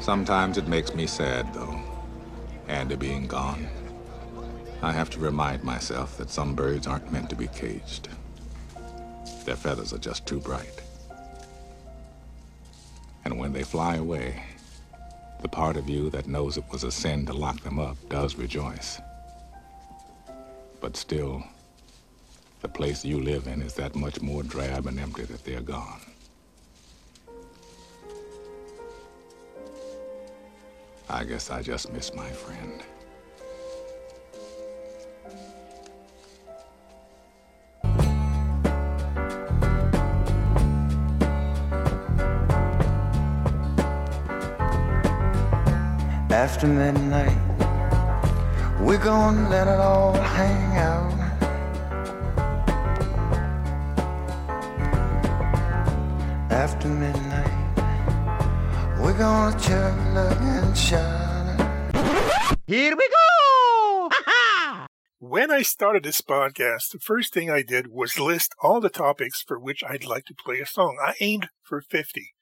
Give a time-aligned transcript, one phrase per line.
[0.00, 1.78] Sometimes it makes me sad, though,
[2.66, 3.68] Andy being gone.
[4.80, 8.08] I have to remind myself that some birds aren't meant to be caged.
[9.44, 10.82] Their feathers are just too bright.
[13.24, 14.42] And when they fly away,
[15.42, 18.36] the part of you that knows it was a sin to lock them up does
[18.36, 19.00] rejoice.
[20.80, 21.44] But still,
[22.62, 26.00] the place you live in is that much more drab and empty that they're gone.
[31.10, 32.82] I guess I just miss my friend.
[46.30, 47.36] After midnight,
[48.80, 51.12] we're gonna let it all hang out.
[56.50, 57.27] After midnight,
[59.18, 61.58] gonna chug and shine.
[62.68, 64.10] Here we go!
[65.18, 69.42] When I started this podcast, the first thing I did was list all the topics
[69.42, 70.98] for which I'd like to play a song.
[71.04, 72.32] I aimed for 50.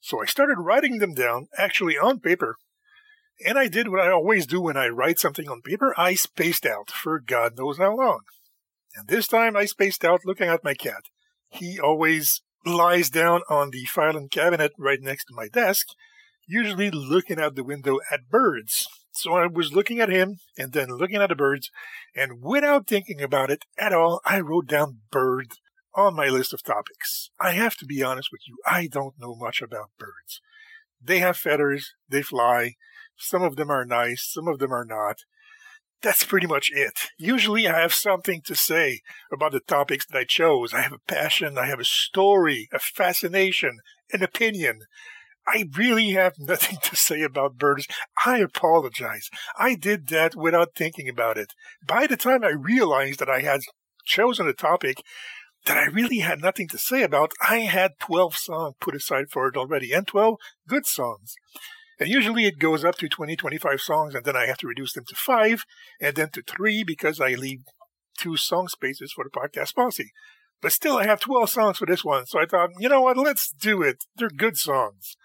[0.00, 2.56] So I started writing them down, actually on paper.
[3.46, 5.94] And I did what I always do when I write something on paper.
[5.96, 8.22] I spaced out for God knows how long.
[8.96, 11.04] And this time I spaced out looking at my cat.
[11.48, 15.88] He always lies down on the filing cabinet right next to my desk,
[16.46, 18.86] usually looking out the window at birds.
[19.12, 21.70] So I was looking at him and then looking at the birds,
[22.16, 25.48] and without thinking about it at all, I wrote down bird
[25.94, 27.30] on my list of topics.
[27.38, 30.40] I have to be honest with you, I don't know much about birds.
[31.00, 32.76] They have feathers, they fly,
[33.16, 35.18] some of them are nice, some of them are not.
[36.02, 37.10] That's pretty much it.
[37.16, 40.74] Usually I have something to say about the topics that I chose.
[40.74, 43.78] I have a passion, I have a story, a fascination,
[44.12, 44.80] an opinion.
[45.46, 47.86] I really have nothing to say about birds.
[48.26, 49.30] I apologize.
[49.56, 51.54] I did that without thinking about it.
[51.86, 53.60] By the time I realized that I had
[54.04, 55.02] chosen a topic
[55.66, 59.46] that I really had nothing to say about, I had 12 songs put aside for
[59.46, 60.34] it already, and 12
[60.66, 61.36] good songs.
[61.98, 64.92] And usually it goes up to 20, 25 songs, and then I have to reduce
[64.92, 65.64] them to five,
[66.00, 67.60] and then to three because I leave
[68.18, 70.12] two song spaces for the podcast posse.
[70.60, 73.16] But still, I have 12 songs for this one, so I thought, you know what,
[73.16, 74.04] let's do it.
[74.16, 75.16] They're good songs.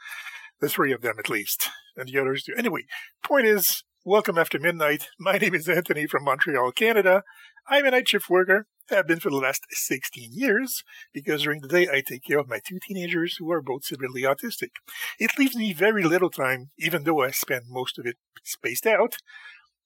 [0.59, 2.53] The three of them at least, and the others too.
[2.57, 2.85] Anyway,
[3.23, 5.09] point is, welcome after midnight.
[5.19, 7.23] My name is Anthony from Montreal, Canada.
[7.69, 10.84] I'm a night shift worker have been for the last 16 years,
[11.14, 14.24] because during the day I take care of my two teenagers who are both severely
[14.24, 14.70] autistic.
[15.20, 19.18] It leaves me very little time, even though I spend most of it spaced out,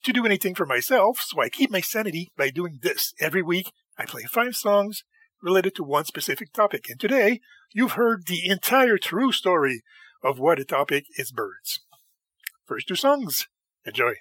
[0.03, 3.13] to do anything for myself, so I keep my sanity by doing this.
[3.19, 5.03] Every week, I play five songs
[5.41, 7.41] related to one specific topic, and today,
[7.73, 9.81] you've heard the entire true story
[10.23, 11.81] of what the topic is birds.
[12.65, 13.47] First two songs.
[13.85, 14.13] Enjoy.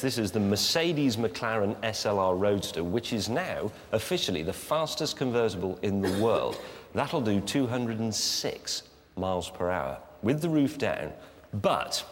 [0.00, 6.00] This is the Mercedes McLaren SLR Roadster, which is now officially the fastest convertible in
[6.00, 6.58] the world.
[6.94, 8.82] That'll do 206
[9.16, 11.12] miles per hour with the roof down.
[11.52, 12.02] But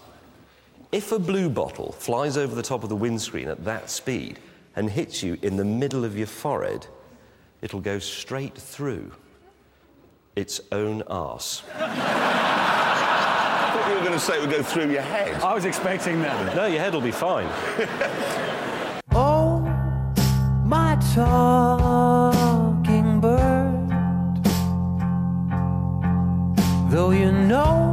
[0.92, 4.38] if a blue bottle flies over the top of the windscreen at that speed
[4.76, 6.86] and hits you in the middle of your forehead,
[7.62, 9.12] it'll go straight through
[10.36, 11.62] its own arse.
[13.68, 15.42] I thought you were going to say it would go through your head.
[15.42, 16.56] I was expecting that.
[16.56, 17.46] No, your head will be fine.
[19.20, 19.58] Oh,
[20.64, 23.88] my talking bird.
[26.90, 27.87] Though you know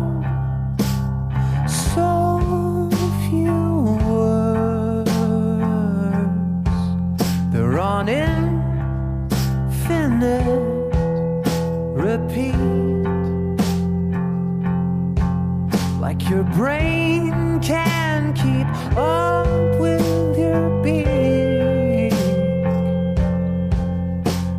[16.18, 18.68] Like your brain can keep
[18.98, 22.14] up with your beat.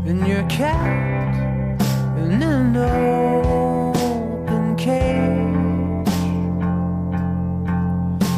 [0.07, 1.81] And your cat
[2.19, 6.07] in an open cage.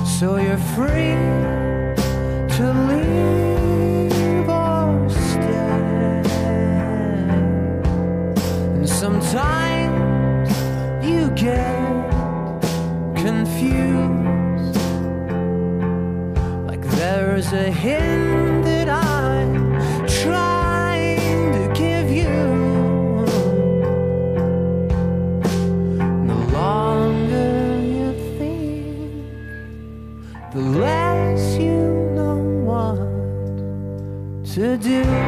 [0.07, 1.48] So you're free
[17.41, 19.55] there's a hint that I'm
[20.09, 22.35] trying to give you.
[26.27, 29.23] The longer you think,
[30.53, 32.99] the less you know what
[34.55, 35.28] to do.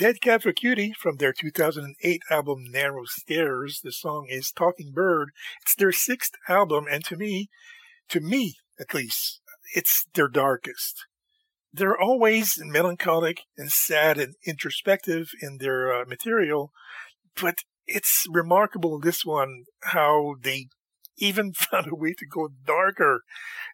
[0.00, 3.82] Death Cab for Cutie from their 2008 album Narrow Stairs.
[3.84, 5.28] The song is Talking Bird.
[5.60, 7.50] It's their sixth album, and to me,
[8.08, 9.42] to me at least,
[9.74, 11.04] it's their darkest.
[11.70, 16.72] They're always melancholic and sad and introspective in their uh, material,
[17.38, 20.68] but it's remarkable this one how they
[21.18, 23.22] even found a way to go darker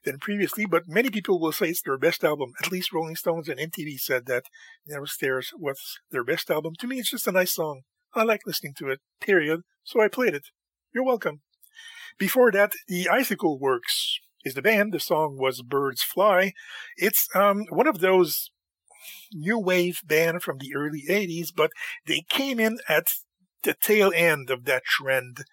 [0.05, 0.67] than previously.
[0.67, 2.53] But many people will say it's their best album.
[2.63, 4.45] At least Rolling Stones and MTV said that
[4.87, 5.79] Narrow Stairs was
[6.11, 6.75] their best album.
[6.81, 7.83] To me, it's just a nice song.
[8.15, 9.61] I like listening to it, period.
[9.85, 10.47] So I played it.
[10.95, 11.43] You're welcome.
[12.19, 14.93] Before that, the Icicle Works is the band.
[14.93, 16.53] The song was Birds Fly.
[16.97, 18.51] It's um, one of those
[19.33, 21.71] new wave band from the early 80s, but
[22.07, 23.07] they came in at
[23.63, 25.45] the tail end of that trend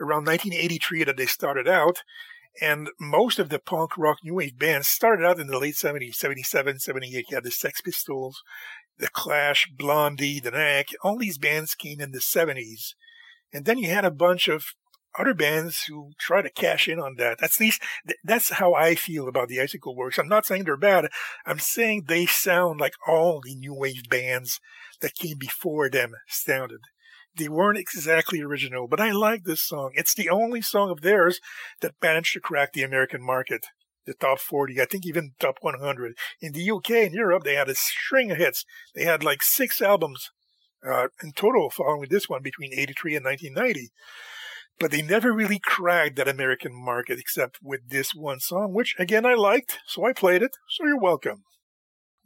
[0.00, 2.02] around 1983 that they started out.
[2.60, 6.14] And most of the punk rock new wave bands started out in the late 70s,
[6.14, 7.26] 77, 78.
[7.28, 8.42] You had the Sex Pistols,
[8.98, 10.86] the Clash, Blondie, the Knack.
[11.02, 12.94] All these bands came in the 70s.
[13.52, 14.64] And then you had a bunch of
[15.18, 17.42] other bands who try to cash in on that.
[17.42, 17.82] At least
[18.24, 20.18] that's how I feel about the Icicle Works.
[20.18, 21.08] I'm not saying they're bad.
[21.46, 24.60] I'm saying they sound like all the new wave bands
[25.00, 26.80] that came before them sounded.
[27.36, 29.90] They weren't exactly original, but I like this song.
[29.94, 31.40] It's the only song of theirs
[31.82, 33.66] that managed to crack the American market.
[34.06, 36.16] The top 40, I think even top 100.
[36.40, 38.64] In the UK and Europe, they had a string of hits.
[38.94, 40.30] They had like six albums
[40.86, 43.90] uh, in total following this one between 83 and 1990.
[44.78, 49.26] But they never really cracked that American market except with this one song, which again
[49.26, 51.44] I liked, so I played it, so you're welcome.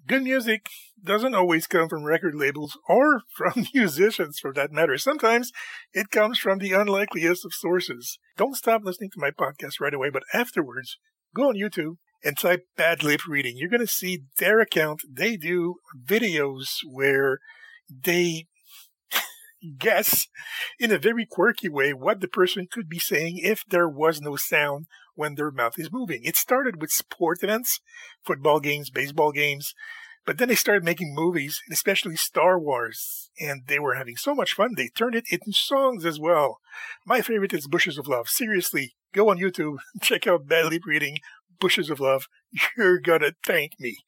[0.07, 0.67] Good music
[1.03, 4.97] doesn't always come from record labels or from musicians for that matter.
[4.99, 5.53] Sometimes
[5.93, 8.19] it comes from the unlikeliest of sources.
[8.37, 10.99] Don't stop listening to my podcast right away, but afterwards,
[11.35, 13.57] go on YouTube and type bad lip reading.
[13.57, 15.03] You're going to see their account.
[15.11, 17.39] They do videos where
[17.91, 18.47] they
[19.79, 20.27] guess
[20.79, 24.37] in a very quirky way what the person could be saying if there was no
[24.37, 24.87] sound
[25.21, 26.23] when their mouth is moving.
[26.25, 27.81] It started with sport events,
[28.25, 29.75] football games, baseball games,
[30.25, 34.55] but then they started making movies, especially Star Wars, and they were having so much
[34.55, 36.59] fun they turned it into songs as well.
[37.07, 38.31] My favorite is Bushes of Love.
[38.31, 41.19] Seriously, go on YouTube, check out Bad Lip Reading,
[41.61, 42.27] Bushes of Love.
[42.77, 43.99] You're gonna thank me.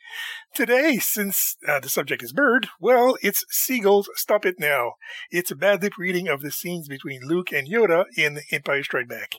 [0.55, 4.95] Today, since uh, the subject is bird, well, it's Seagulls Stop It Now.
[5.31, 9.09] It's a bad lip reading of the scenes between Luke and Yoda in Empire Strike
[9.09, 9.35] Back.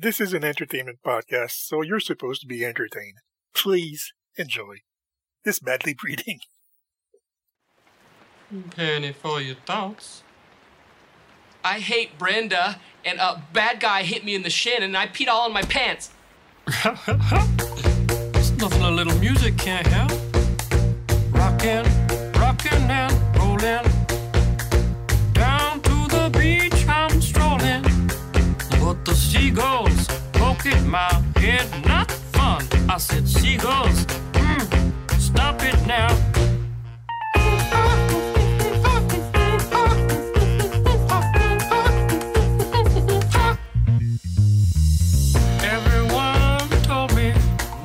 [0.00, 3.16] This is an entertainment podcast, so you're supposed to be entertained.
[3.52, 4.76] Please enjoy
[5.44, 6.38] this bad lip reading.
[8.76, 10.22] Penny for your thoughts.
[11.64, 15.26] I hate Brenda, and a bad guy hit me in the shin, and I peed
[15.26, 16.12] all in my pants.
[16.68, 20.12] It's nothing a little music can't help.
[21.32, 21.86] Rockin',
[22.34, 23.97] rockin' and rollin'.
[29.08, 32.62] The seagulls poke at my head, not fun.
[32.90, 36.08] I said, seagulls, mm, stop it now.
[45.64, 47.32] Everyone told me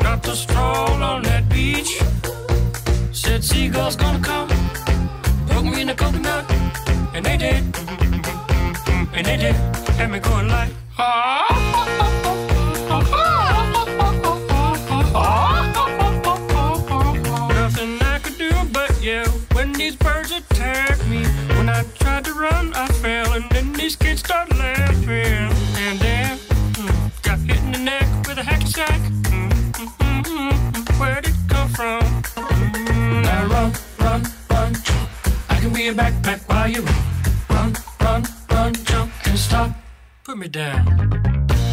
[0.03, 2.01] not to stroll on that beach.
[3.13, 4.49] Said seagulls gonna come,
[5.47, 6.51] poke me in the coconut,
[7.15, 7.63] and they did,
[9.13, 9.55] and they did,
[9.95, 10.82] had me going like.
[10.95, 11.09] Nothing
[18.01, 21.23] I could do but yell when these birds attacked me.
[21.57, 24.52] When I tried to run, I fell, and then these kids started
[40.43, 40.85] me down.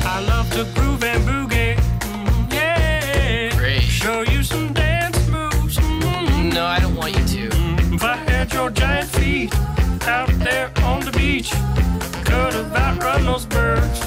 [0.04, 1.74] I love to groove and boogie.
[1.74, 3.56] Mm, yeah.
[3.58, 3.82] Great.
[3.82, 5.76] Show you some dance moves.
[5.76, 7.46] Mm, No, I don't want you to.
[7.94, 9.52] if I had your giant feet
[10.06, 11.50] out there on the beach,
[12.24, 13.98] could have outrun those birds.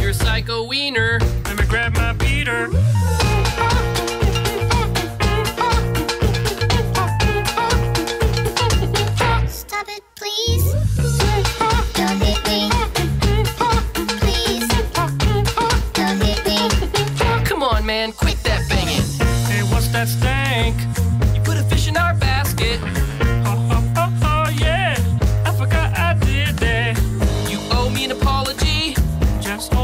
[0.00, 1.18] You're a psycho wiener.
[1.46, 2.68] Let me grab my beater.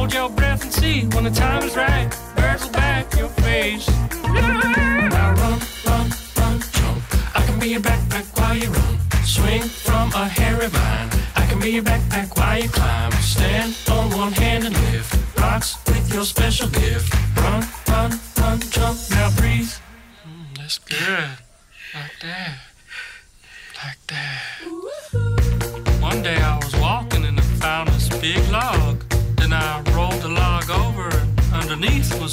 [0.01, 2.09] Hold your breath and see when the time is right.
[2.35, 3.87] Birds will back your face.
[4.23, 6.07] Now run, run,
[6.39, 7.03] run, jump.
[7.35, 8.95] I can be your backpack while you run.
[9.25, 11.11] Swing from a hairy vine.
[11.37, 13.13] I can be your backpack while you climb.
[13.35, 17.20] Stand on one hand and lift rocks with your special gift.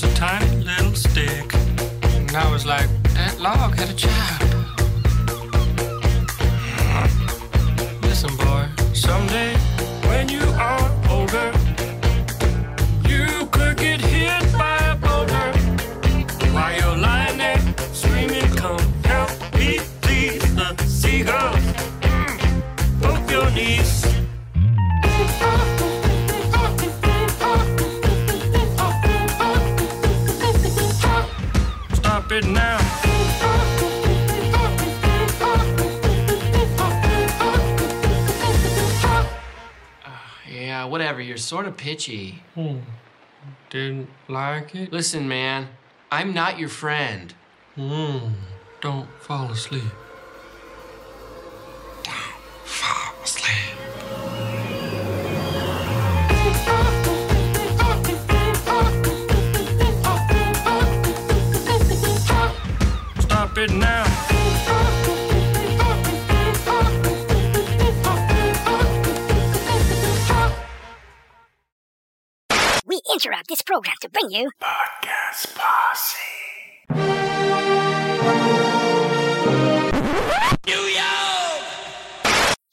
[0.01, 1.53] Was a tiny little stick.
[1.55, 4.43] And I was like, that log had a child.
[8.03, 9.56] Listen, boy, someday
[41.37, 42.41] You're sort of pitchy.
[42.55, 42.77] Hmm.
[43.69, 44.91] Didn't like it?
[44.91, 45.67] Listen, man,
[46.11, 47.31] I'm not your friend.
[47.75, 48.29] Hmm.
[48.81, 49.83] Don't fall asleep.
[52.01, 52.15] Don't
[52.63, 53.77] fall asleep.
[63.19, 64.36] Stop it now.
[73.27, 76.17] Interrupt this program to bring you Podcast Posse.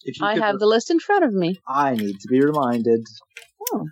[0.07, 1.61] If you I could- have the list in front of me.
[1.67, 3.07] I need to be reminded.
[3.73, 3.87] Oh,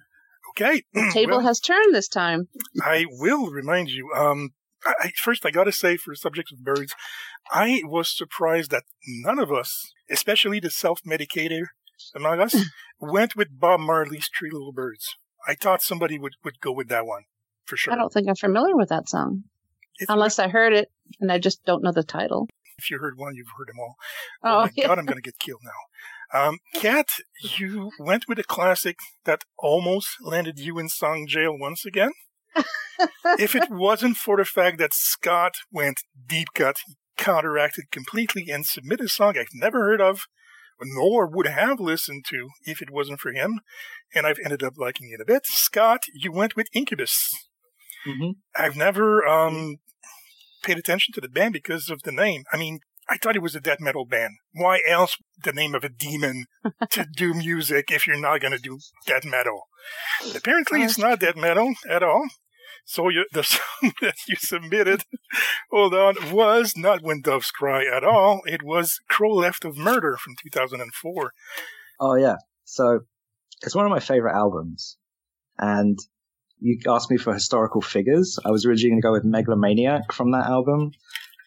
[0.51, 0.83] Okay.
[0.93, 2.49] the table Well, has turned this time.
[2.83, 4.11] I will remind you.
[4.15, 4.51] Um,
[4.85, 6.95] I, I- first, I got to say, for subjects of birds,
[7.51, 11.69] I was surprised that none of us, especially the self-medicator
[12.15, 12.55] among us,
[13.01, 15.17] went with Bob Marley's Three Little Birds.
[15.47, 17.25] I thought somebody would, would go with that one
[17.65, 17.93] for sure.
[17.93, 19.45] I don't think I'm familiar with that song.
[20.01, 22.49] It's- Unless I heard it and I just don't know the title.
[22.79, 23.95] If you heard one, you've heard them all.
[24.43, 24.89] Oh, my yeah.
[24.89, 26.49] God, I'm going to get killed now.
[26.49, 27.09] Um, Kat,
[27.59, 32.13] you went with a classic that almost landed you in song jail once again.
[33.39, 38.67] if it wasn't for the fact that Scott went deep cut, he counteracted completely and
[38.67, 40.23] submitted a song I've never heard of,
[40.85, 43.61] nor would have listened to if it wasn't for him,
[44.15, 45.47] and I've ended up liking it a bit.
[45.47, 47.31] Scott, you went with Incubus.
[48.07, 48.31] Mm-hmm.
[48.57, 49.77] I've never um,
[50.63, 52.45] paid attention to the band because of the name.
[52.53, 54.37] I mean, I thought it was a death metal band.
[54.53, 56.47] Why else the name of a demon
[56.91, 59.63] to do music if you're not going to do death metal?
[60.35, 62.27] Apparently, it's not death metal at all.
[62.85, 65.05] So you, the song that you submitted,
[65.71, 68.43] hold on, was not When Doves Cry at all.
[68.47, 71.33] It was Crow Left of Murder from 2004.
[72.01, 72.37] Oh yeah.
[72.65, 73.01] So
[73.63, 74.97] it's one of my favorite albums.
[75.59, 75.99] And
[76.59, 78.39] you asked me for historical figures.
[78.45, 80.93] I was originally going to go with Megalomaniac from that album.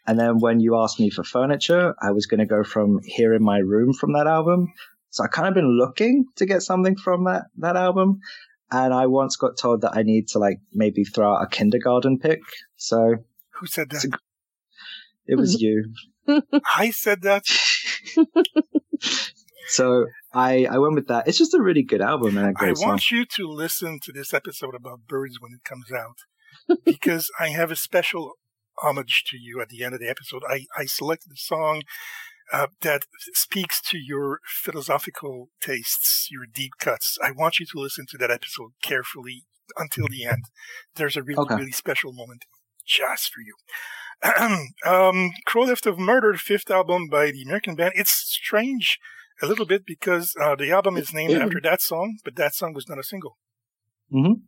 [0.08, 3.34] And then when you asked me for furniture, I was going to go from Here
[3.34, 4.74] in My Room from that album.
[5.10, 8.20] So I kind of been looking to get something from that, that album.
[8.72, 12.20] And I once got told that I need to like maybe throw out a kindergarten
[12.20, 12.40] pick.
[12.76, 13.16] So
[13.60, 14.20] Who said that?
[15.28, 15.94] it was you.
[16.76, 17.44] I said that.
[19.68, 21.28] So I, I went with that.
[21.28, 22.86] It's just a really good album and a I great song.
[22.86, 27.30] I want you to listen to this episode about birds when it comes out because
[27.40, 28.34] I have a special
[28.84, 30.44] homage to you at the end of the episode.
[30.48, 31.82] I, I selected a song
[32.54, 33.02] uh, that
[33.34, 37.18] speaks to your philosophical tastes, your deep cuts.
[37.24, 39.46] I want you to listen to that episode carefully
[39.78, 40.46] until the end.
[40.96, 41.56] There's a really, Okay.
[41.56, 42.46] really special moment
[42.86, 43.56] just for you.
[44.86, 47.94] um, Crow Left of Murder, fifth album by the American band.
[47.96, 49.00] It's strange
[49.42, 52.74] a little bit because uh, the album is named after that song, but that song
[52.74, 53.38] was not a single.
[54.14, 54.44] Mhm.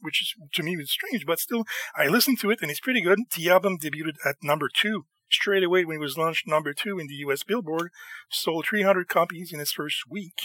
[0.00, 1.64] Which is to me was strange, but still,
[1.96, 3.20] I listened to it and it's pretty good.
[3.36, 5.04] The album debuted at number two
[5.34, 6.46] straight away when it was launched.
[6.46, 7.42] Number two in the U.S.
[7.42, 7.90] Billboard,
[8.30, 10.38] sold 300 copies in its first week.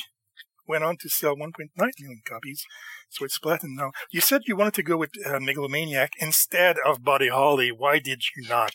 [0.67, 2.65] Went on to sell 1.9 million copies,
[3.10, 3.91] so it's platinum now.
[4.12, 7.71] You said you wanted to go with uh, Megalomaniac instead of Buddy Holly.
[7.71, 8.73] Why did you not?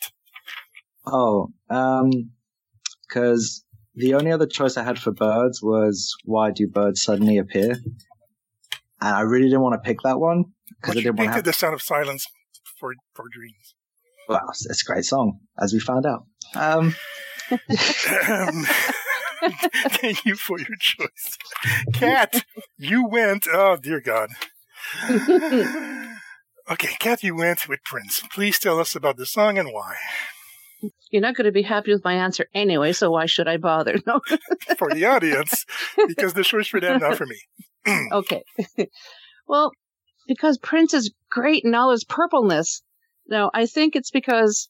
[1.04, 2.30] Oh, um,
[3.06, 7.72] because the only other choice I had for birds was why do birds suddenly appear?
[9.00, 10.44] And I really didn't want to pick that one
[10.80, 11.44] because I didn't want picked to have.
[11.44, 12.26] the sound of silence
[12.78, 13.74] for for dreams.
[14.28, 16.24] Well, it's, it's a great song, as we found out.
[16.54, 16.94] Um,
[18.28, 18.64] Um,
[20.00, 21.38] Thank you for your choice.
[21.92, 22.44] Kat,
[22.78, 24.30] you went, oh dear God.
[26.70, 28.22] Okay, Kat, you went with Prince.
[28.32, 29.96] Please tell us about the song and why.
[31.10, 33.98] You're not going to be happy with my answer anyway, so why should I bother?
[34.06, 34.20] No.
[34.78, 35.66] For the audience,
[36.06, 37.40] because the show's for them, not for me.
[38.12, 38.44] okay.
[39.48, 39.72] well,
[40.28, 42.82] because Prince is great in all his purpleness.
[43.26, 44.68] No, I think it's because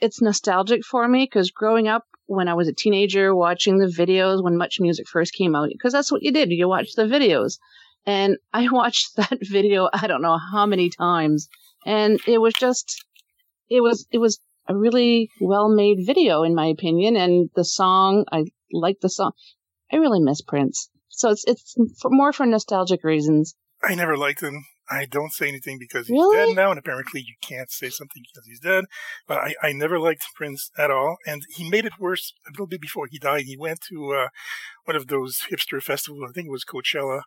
[0.00, 4.42] it's nostalgic for me because growing up when I was a teenager watching the videos
[4.42, 6.50] when Much Music first came out, because that's what you did.
[6.50, 7.58] You watched the videos.
[8.06, 11.48] And I watched that video, I don't know how many times.
[11.86, 13.04] And it was just,
[13.68, 17.16] it was, it was a really well made video in my opinion.
[17.16, 19.32] And the song, I like the song.
[19.92, 20.88] I really miss Prince.
[21.08, 23.54] So it's, it's for, more for nostalgic reasons.
[23.82, 24.64] I never liked him.
[24.90, 26.48] I don't say anything because he's Really?
[26.48, 28.84] dead now, and apparently you can't say something because he's dead.
[29.26, 32.66] But I, I never liked Prince at all, and he made it worse a little
[32.66, 33.44] bit before he died.
[33.44, 34.28] He went to uh,
[34.84, 37.22] one of those hipster festivals, I think it was Coachella,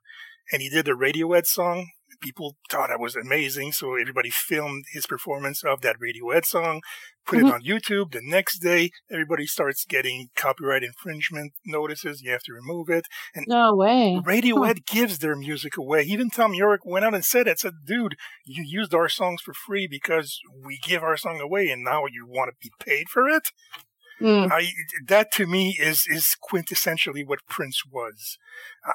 [0.52, 1.88] and he did a Radiohead song.
[2.22, 6.82] People thought I was amazing, so everybody filmed his performance of that Radiohead song,
[7.26, 7.48] put Mhm.
[7.48, 8.12] it on YouTube.
[8.12, 12.22] The next day, everybody starts getting copyright infringement notices.
[12.22, 13.06] You have to remove it.
[13.36, 14.20] And No way.
[14.26, 16.04] Radiohead gives their music away.
[16.04, 17.60] Even Thom Yorke went out and said it.
[17.60, 21.84] Said, "Dude, you used our songs for free because we give our song away, and
[21.84, 23.50] now you want to be paid for it."
[24.22, 24.52] Mm.
[24.52, 24.72] I,
[25.08, 28.38] that to me is is quintessentially what Prince was.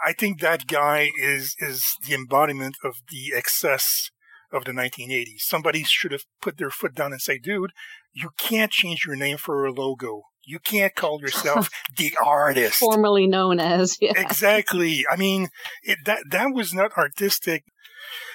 [0.04, 4.10] I think that guy is is the embodiment of the excess
[4.52, 5.40] of the 1980s.
[5.40, 7.70] Somebody should have put their foot down and say, "Dude,
[8.12, 10.22] you can't change your name for a logo.
[10.44, 13.96] You can't call yourself the artist." Formerly known as.
[14.00, 14.12] Yeah.
[14.16, 15.04] Exactly.
[15.10, 15.48] I mean,
[15.82, 17.64] it, that that was not artistic.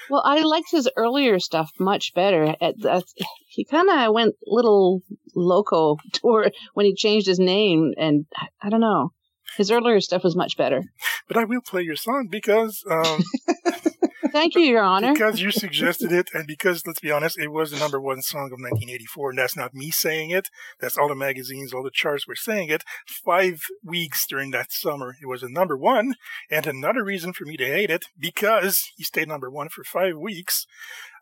[0.09, 2.55] Well, I liked his earlier stuff much better.
[2.61, 3.03] At that,
[3.47, 5.01] he kind of went little
[5.35, 9.11] loco toward when he changed his name, and I, I don't know.
[9.57, 10.83] His earlier stuff was much better.
[11.27, 13.23] But I will play your song because um,
[14.31, 15.13] Thank you, Your Honor.
[15.13, 18.45] because you suggested it, and because let's be honest, it was the number one song
[18.45, 20.49] of 1984, and that's not me saying it.
[20.79, 22.83] That's all the magazines, all the charts were saying it.
[23.07, 26.15] Five weeks during that summer, it was a number one,
[26.49, 30.17] and another reason for me to hate it because he stayed number one for five
[30.17, 30.65] weeks.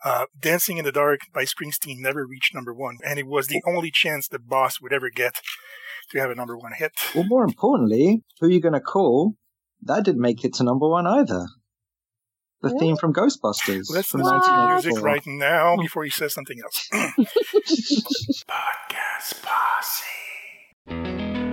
[0.03, 3.61] Uh, Dancing in the Dark by Springsteen never reached number one, and it was the
[3.67, 5.41] only chance the boss would ever get
[6.11, 6.91] to have a number one hit.
[7.13, 9.35] Well, more importantly, who are you going to call?
[9.81, 11.47] That didn't make it to number one either.
[12.61, 15.81] The theme from Ghostbusters Let's from listen to music right now hmm.
[15.81, 16.89] before he says something else.
[18.49, 21.44] Podcast Posse.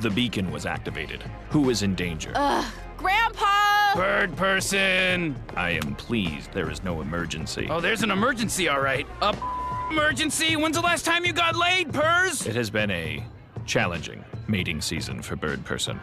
[0.00, 1.24] The beacon was activated.
[1.50, 2.32] Who is in danger?
[2.34, 2.64] Ugh,
[2.96, 3.94] Grandpa!
[3.94, 5.34] Birdperson!
[5.56, 7.66] I am pleased there is no emergency.
[7.68, 9.06] Oh, there's an emergency, all right.
[9.22, 9.36] A
[9.90, 10.54] emergency?
[10.56, 12.46] When's the last time you got laid, Purs?
[12.46, 13.24] It has been a
[13.66, 15.98] challenging mating season for Birdperson.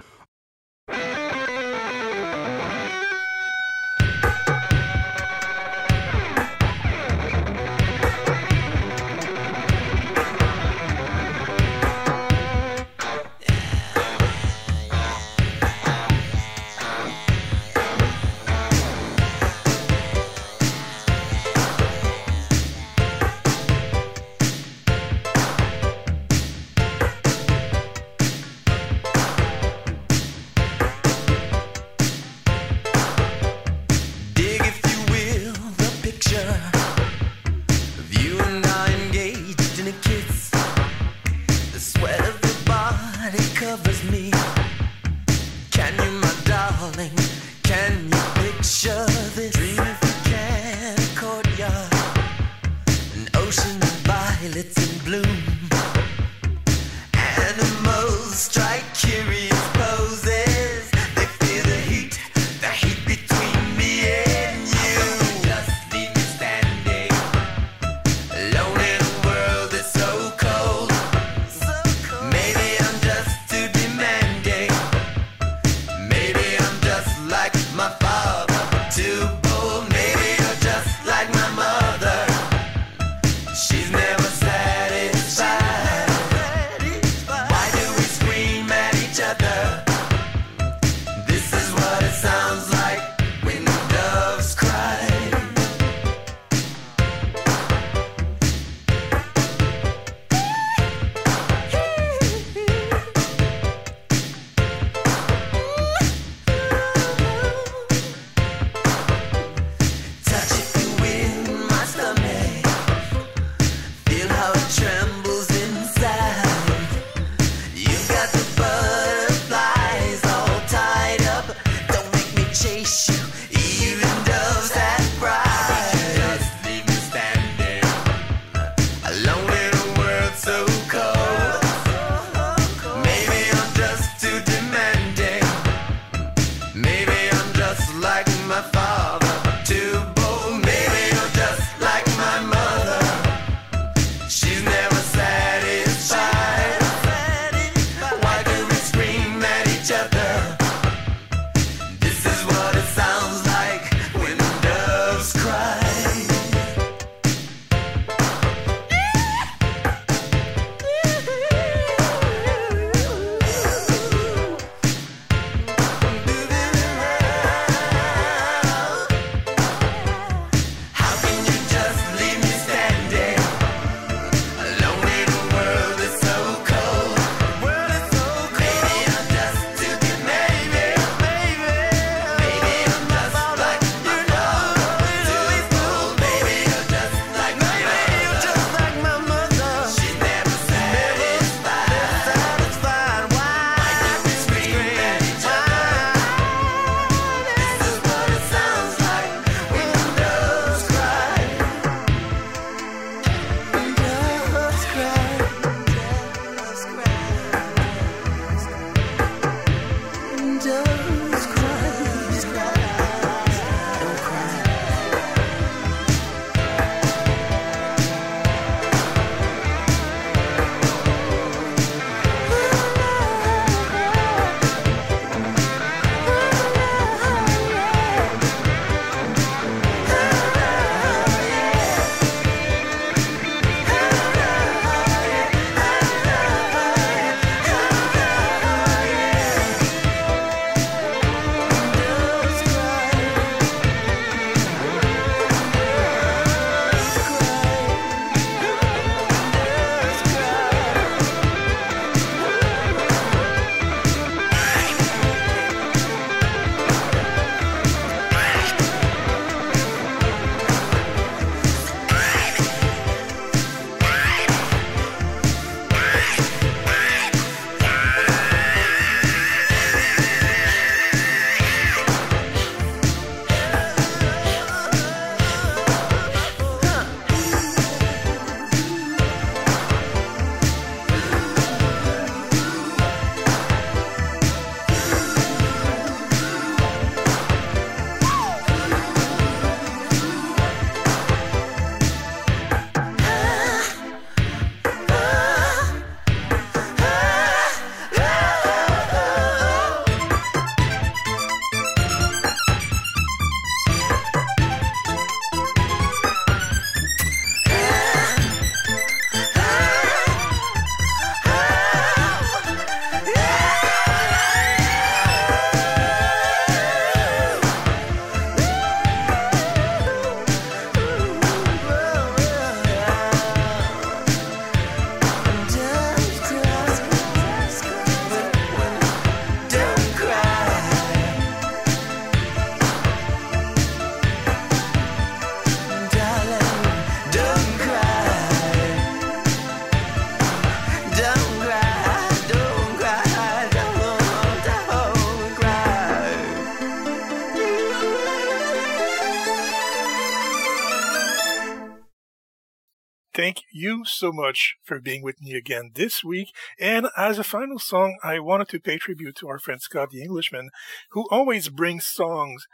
[354.16, 356.50] So much for being with me again this week.
[356.80, 360.22] And as a final song, I wanted to pay tribute to our friend Scott the
[360.22, 360.70] Englishman,
[361.12, 362.66] who always brings songs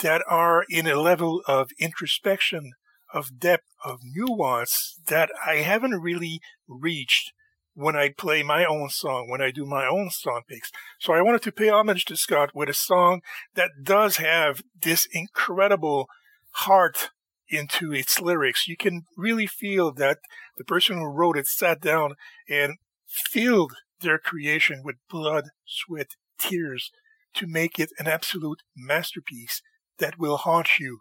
[0.00, 2.72] that are in a level of introspection,
[3.12, 7.32] of depth, of nuance that I haven't really reached
[7.74, 10.72] when I play my own song, when I do my own song picks.
[10.98, 13.20] So I wanted to pay homage to Scott with a song
[13.54, 16.08] that does have this incredible
[16.50, 17.10] heart
[17.48, 18.68] into its lyrics.
[18.68, 20.18] You can really feel that
[20.56, 22.14] the person who wrote it sat down
[22.48, 26.08] and filled their creation with blood, sweat,
[26.38, 26.90] tears
[27.34, 29.62] to make it an absolute masterpiece
[29.98, 31.00] that will haunt you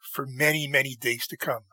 [0.00, 1.64] for many, many days to come.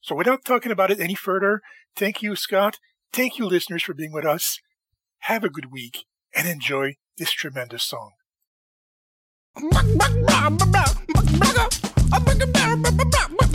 [0.00, 1.60] So without talking about it any further,
[1.94, 2.78] thank you, Scott.
[3.12, 4.58] Thank you, listeners, for being with us.
[5.20, 8.12] Have a good week and enjoy this tremendous song.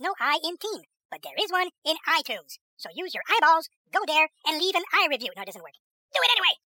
[0.00, 2.58] there's no I in team, but there is one in iTunes.
[2.76, 5.30] So use your eyeballs, go there, and leave an i review.
[5.36, 5.76] No, it doesn't work.
[6.14, 6.69] Do it anyway!